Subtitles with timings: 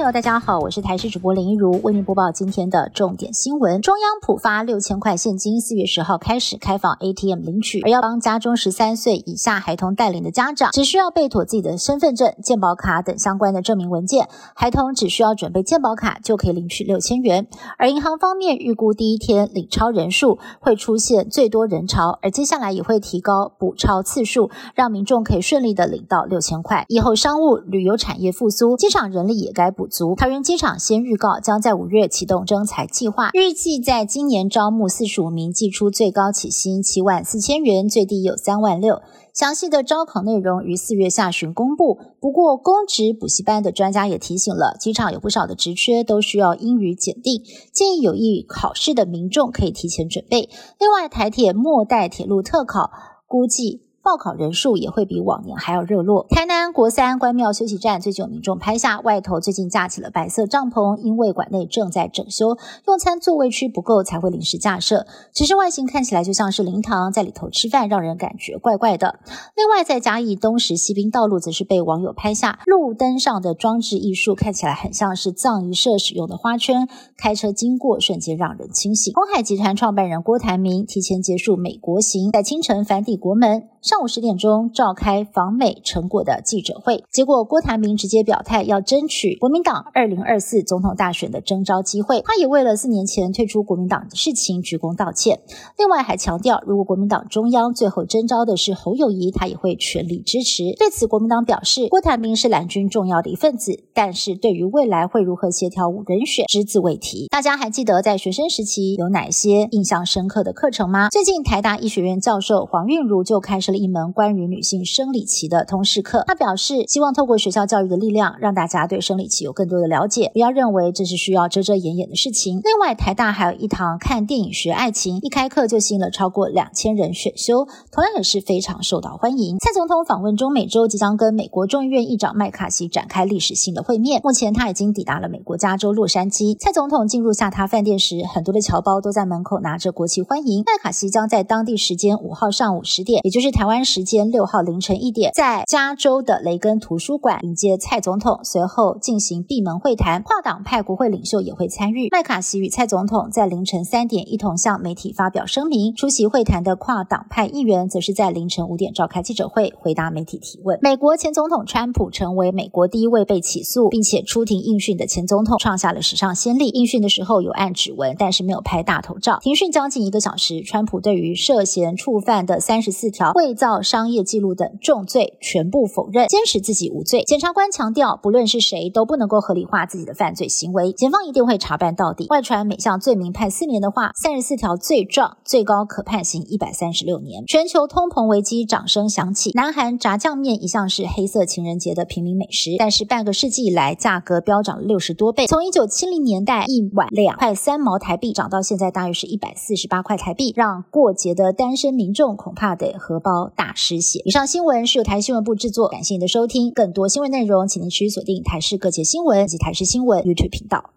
[0.00, 3.82] 朋友，大家好，我是台视主播林一如，为您播报今天的重点新闻。
[3.82, 17.46] 中央普发六千块现金，四月十号开始开放 ATM 领取，而要帮家中十三岁以下孩童带领的家长，只需要备妥自己的身份证、健保卡等相关的证明文件，孩童只需要准备健保卡就可以领取六千元。
[17.76, 26.86] 而银行方面预估第一天领超人数会出现最多人潮，而接下来也会提高补超次数，让民众可以顺利的领到六千块。
[26.88, 29.89] 以后商务旅游产业复苏，机场人力也该补。
[29.90, 39.02] 足桃园机场先预告，将在五月启动征才计划，预计在今年招募四十五名，寄出最高起薪七万四千元，最低有三万六。
[39.34, 41.98] 详细的招考内容于四月下旬公布。
[42.20, 50.48] 不过，公职补习班的专家也提醒了，机场有不少的职缺都需要英语检定，建议有意考试的民众可以提前准备。
[50.78, 52.90] 另外，台铁末代铁路特考
[53.26, 53.89] 估计。
[54.02, 56.26] 报考人数也会比往年还要热络。
[56.30, 65.06] 台南国三关庙休息站最近有民众拍下外头最近架起了白色帐篷，因为馆内正在整修，用餐座位区不够才会临时架设。
[65.34, 69.20] 只是外形看起来就像是灵堂，在里头吃饭让人感觉怪怪的。
[69.54, 79.12] 另外在嘉义东石西滨道路则是被网友拍下路灯上的装置艺术，看起来很像是葬仪社使用的花圈，开车经过瞬间让人清醒。
[79.14, 83.68] 红海集团创办人郭台铭提前结束美国行，在清晨返抵国门。
[83.82, 92.20] 上午十点钟召开访美成果的记者会，结果郭台铭直接表态要争取国民党二零二四总统大选的征召机会。
[92.26, 95.40] 他也为了四年前退出国民党的事情鞠躬道歉。
[95.78, 100.74] 另外还强调，如果国民党中央最后征召的是侯友谊，他也会全力支持。
[100.78, 107.28] 对此，国民党表示，郭台铭是蓝军重要的一份子，但是对于未来会如何协调人选，只字未提。
[107.28, 111.08] 大家还记得在学生时期有哪些印象深刻的课程吗？
[111.08, 116.24] 最近台大医学院教授黄韵如就开始了一门关于女性生理期的通识课。
[116.26, 122.56] 他表示，希望透过学校教育的力量，让大家对生理期有更多的了解，不要认为这是需要遮遮掩掩的事情。
[122.56, 129.58] 另外，台大还有一堂看电影学爱情，一开课就吸引了超过两千人选修，同样也是非常受到欢迎。
[129.58, 134.20] 蔡总统访问中美洲，即将跟美国众议院议长麦卡锡展开历史性的会面。
[134.24, 136.56] 目前他已经抵达了美国加州洛杉矶。
[136.58, 140.64] 蔡总统进入下榻饭店时，很多的侨胞都在门口拿着国旗欢迎。
[140.66, 144.00] 麦卡锡将在当地时间五号上午十点，也就是台台湾时。
[144.02, 152.08] 间六号凌晨一点，在加州的雷根图书馆迎接蔡总统，随后进行闭门会谈，跨党派国会领袖也会参与。
[152.10, 155.94] 麦卡锡与蔡总统在凌晨三点一同向媒体发表声明。
[155.94, 160.78] 出席会谈的跨党派议员则是在凌晨五点召开记者会，回答媒体提问。
[160.80, 166.70] 美国前总统川普成为美国第一位被起诉并且出庭应讯的前总统，创下了史上先例。
[166.70, 169.38] 应讯的时候有按指纹，但是没有拍大头照。
[169.42, 173.82] 庭讯将近一个小时，川普对于涉嫌触犯的三十四条伪造。
[173.82, 177.24] 商业记录等重罪全部否认，坚持自己无罪。
[177.24, 182.26] 检察官强调，不论是谁都不能够合理化自己的犯罪行为，检方一定会查办到底。
[182.28, 187.44] 外传每项罪名判四年的话，三十四条罪状最高可判刑一百三十六年。
[187.46, 203.70] 全球通膨危机掌声响起，南韩炸酱面一向是黑色情人节的平民美食，但是半个世纪以来价格飙涨了六十多倍，从一九七零年代一碗两块三毛台币涨到现在大约是一百四十八块台币，让过节的单身民众恐怕得荷包大。
[203.74, 204.20] 师写。
[204.24, 206.70] 以上新闻是由台新闻部制作，感谢您的收听。
[206.70, 210.90] 更多新闻内容，请您持续锁定台视各界新闻及台视新闻 YouTube 频道。